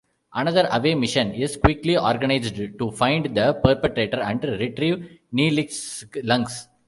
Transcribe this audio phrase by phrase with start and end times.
[0.33, 6.67] Another away mission is quickly organized to find the perpetrator and retrieve Neelix's lungs.